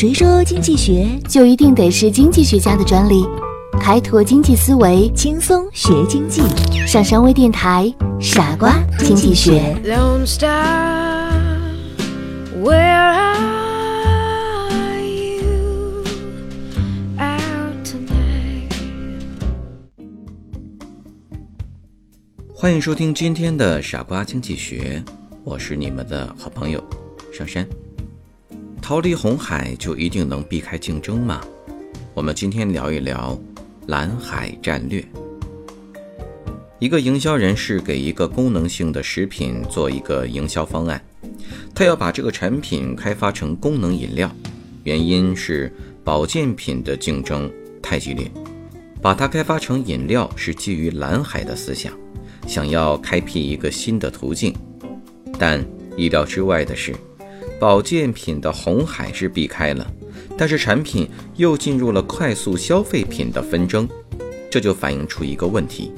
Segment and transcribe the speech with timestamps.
[0.00, 3.22] 谁说经济学就一定得是经济学家的专利？
[3.78, 6.40] 开拓经济思维，轻松学经济？
[6.86, 9.78] 上山微电台，傻瓜经济学。
[9.84, 10.24] Where
[14.70, 16.02] are you
[17.18, 18.72] out tonight?
[22.54, 25.04] 欢迎收听今天的傻瓜经济学，
[25.44, 26.82] 我是你们的好朋友
[27.30, 27.68] 上山。
[28.90, 31.40] 逃离红海就一定能避开竞争吗？
[32.12, 33.40] 我们今天聊一聊
[33.86, 35.00] 蓝海战略。
[36.80, 41.00] 一个营销人士给一个功能性的食品做一个营销方案，
[41.72, 44.28] 他要把这个产品开发成功能饮料，
[44.82, 45.72] 原因是
[46.02, 47.48] 保健品的竞争
[47.80, 48.28] 太激烈，
[49.00, 51.96] 把它开发成饮料是基于蓝海的思想，
[52.44, 54.52] 想要开辟一个新的途径。
[55.38, 55.64] 但
[55.96, 56.92] 意料之外的是。
[57.60, 59.86] 保健品的红海是避开了，
[60.34, 61.06] 但是产品
[61.36, 63.86] 又进入了快速消费品的纷争，
[64.50, 65.92] 这就反映出一个问题：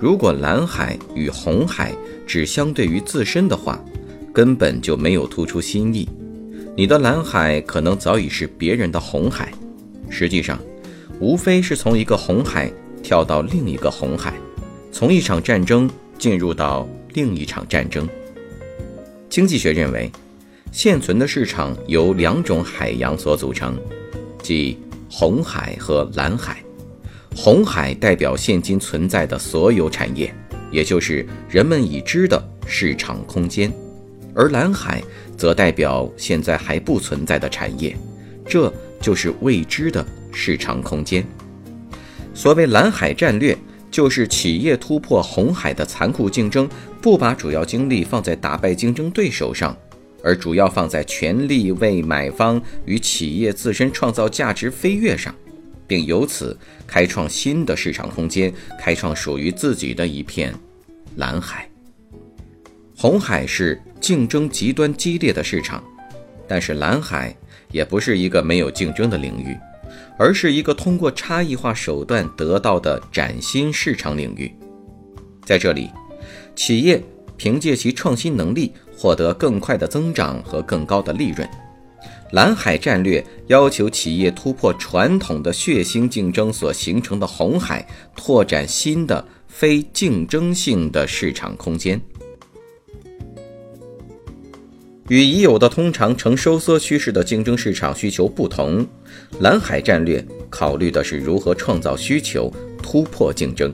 [0.00, 1.94] 如果蓝海与红海
[2.26, 3.78] 只相对于自身的话，
[4.32, 6.08] 根本就没有突出新意。
[6.74, 9.52] 你的蓝海可能早已是别人的红海，
[10.08, 10.58] 实际上，
[11.20, 14.32] 无非是从一个红海跳到另一个红海，
[14.90, 15.88] 从一场战争
[16.18, 18.08] 进入到另一场战争。
[19.28, 20.10] 经济学认为。
[20.74, 23.78] 现存的市场由两种海洋所组成，
[24.42, 24.76] 即
[25.08, 26.60] 红海和蓝海。
[27.32, 30.34] 红海代表现今存在的所有产业，
[30.72, 33.70] 也就是人们已知的市场空间；
[34.34, 35.00] 而蓝海
[35.36, 37.96] 则代表现在还不存在的产业，
[38.44, 41.24] 这就是未知的市场空间。
[42.34, 43.56] 所谓蓝海战略，
[43.92, 46.68] 就是企业突破红海的残酷竞争，
[47.00, 49.76] 不把主要精力放在打败竞争对手上。
[50.24, 55.34] 而主要放在全力为买方与企业自身创造价值飞跃上，
[55.86, 58.50] 并由此开创新的市场空间，
[58.80, 60.54] 开创属于自己的一片
[61.16, 61.68] 蓝海。
[62.96, 65.84] 红海是竞争极端激烈的市场，
[66.48, 67.36] 但是蓝海
[67.70, 69.54] 也不是一个没有竞争的领域，
[70.18, 74.50] 而是一个通过差异化手段得到的崭新市场领域。
[75.44, 75.90] 在这里，
[76.56, 77.02] 企业
[77.36, 78.72] 凭借其创新能力。
[78.96, 81.48] 获得更快的增长和更高的利润。
[82.32, 92.00] 蓝海战略要求企业突破传统的血腥竞争所形成的红海，拓展新的非竞争性的市场空间。
[95.08, 98.84] 与已有的通常呈收缩趋势的竞争市场需求不同，
[99.38, 102.52] 蓝海战略考虑的是如何创造需求、
[102.82, 103.72] 突破竞争。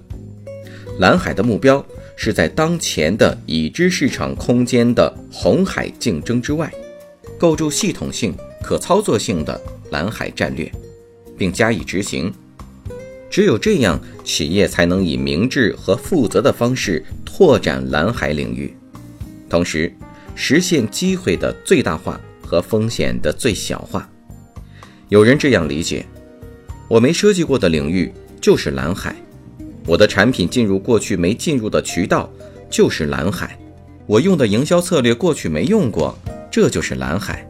[0.98, 1.82] 蓝海的目标。
[2.22, 6.70] 是在当前的已知市场空间的红海竞争之外，
[7.38, 9.58] 构筑系统性、可操作性的
[9.90, 10.70] 蓝海战略，
[11.38, 12.30] 并加以执行。
[13.30, 18.76] 只有这样，企业才能以明智和负责的方式拓展蓝海领域，
[19.48, 19.90] 同时
[20.34, 24.06] 实现机会的最大化和风险的最小化。
[25.08, 26.04] 有人这样理解：
[26.86, 29.16] 我没设计过的领域就是蓝海。
[29.86, 32.30] 我的产品进入过去没进入的渠道，
[32.68, 33.48] 就是蓝海；
[34.06, 36.16] 我用的营销策略过去没用过，
[36.50, 37.46] 这就是蓝海。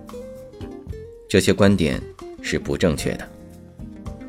[1.28, 2.00] 这些观点
[2.42, 3.28] 是不正确的。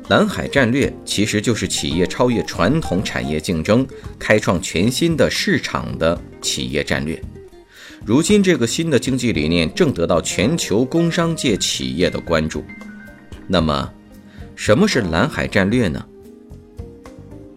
[0.08, 3.86] 蓝海战略其实就是企业超越传统产业竞争，
[4.18, 7.20] 开创全新的市场的企业战略。
[8.04, 12.64] 如今，这个新的经济理念正得到全球工商界企业的关注。
[13.46, 13.90] 那么，
[14.56, 16.04] 什么是蓝海战略呢？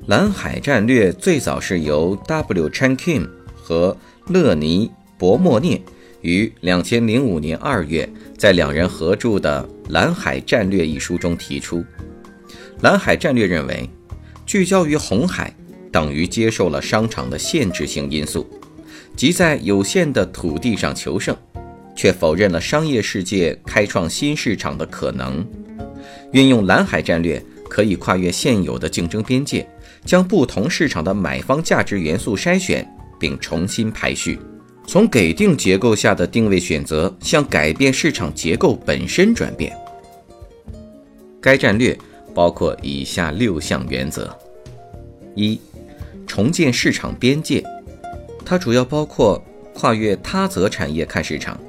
[0.07, 2.69] 蓝海战略最早是由 W.
[2.69, 5.81] Chan Kim 和勒尼伯莫涅
[6.21, 8.07] 于两千零五年二月
[8.38, 11.83] 在两人合著的《蓝海战略》一书中提出。
[12.81, 13.89] 蓝海战略认为，
[14.45, 15.51] 聚焦于红海
[15.91, 18.47] 等于接受了商场的限制性因素，
[19.15, 21.35] 即在有限的土地上求胜，
[21.95, 25.44] 却否认了商业世界开创新市场的可能。
[26.31, 29.68] 运用蓝海战略，可以跨越现有的竞争边界。
[30.06, 32.88] 将不同市场的买方价值元素筛选
[33.19, 34.40] 并重新排序，
[34.86, 39.75] 从给定结构下的定位选择向改变市场结构本身转变。
[41.42, 41.98] 该战略
[42.34, 44.36] 包括以下六项原则：
[45.36, 45.60] 一、
[46.28, 47.63] 重建市场边界，
[48.46, 49.44] 它主要包括
[49.74, 51.60] 跨越他则产业看市场，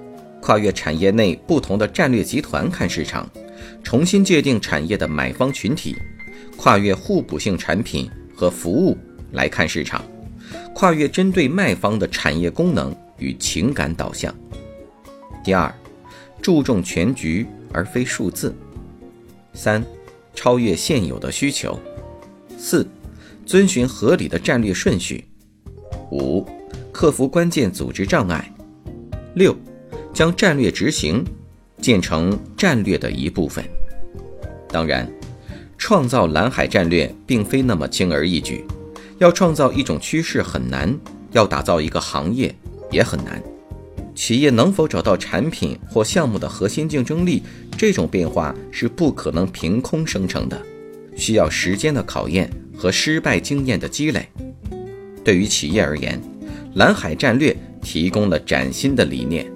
[0.40, 3.28] 跨越产业内不同的战略集团看市场，
[3.82, 5.96] 重新界定产业的买方群体，
[6.56, 8.10] 跨越互补性产品。
[8.36, 8.96] 和服务
[9.32, 10.04] 来看市场，
[10.74, 14.32] 跨越针对卖方的产业功能与情感导向。
[15.42, 15.74] 第二，
[16.42, 18.50] 注重全局而非数字；
[19.54, 19.82] 三、
[20.34, 21.78] 超越现有的需求；
[22.58, 22.86] 四、
[23.46, 25.24] 遵循合理的战略顺序；
[26.10, 26.44] 五、
[26.92, 28.44] 克服关键组织障碍；
[29.34, 29.56] 六、
[30.12, 31.24] 将战略执行
[31.80, 33.64] 建成战略的一部分。
[34.68, 35.08] 当然，
[35.88, 38.64] 创造蓝海战略并非那么轻而易举，
[39.18, 40.92] 要创造一种趋势很难，
[41.30, 42.52] 要打造一个行业
[42.90, 43.40] 也很难。
[44.12, 47.44] 企业能否找到产品或项目的核心竞争力，
[47.78, 50.60] 这种变化是不可能凭空生成的，
[51.14, 54.28] 需要时间的考验和失败经验的积累。
[55.24, 56.20] 对于企业而言，
[56.74, 59.46] 蓝海战略提供了崭新的理念，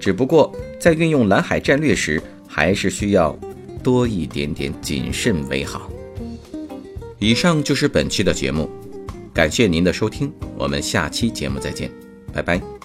[0.00, 3.38] 只不过在运用蓝海战略时，还是需要
[3.82, 5.90] 多一点点谨慎为好。
[7.18, 8.70] 以上就是本期的节目，
[9.34, 11.90] 感谢您的收听，我们下期节目再见，
[12.32, 12.79] 拜拜。